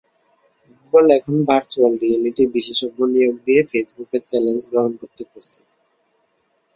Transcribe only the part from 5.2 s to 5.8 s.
প্রস্তুত।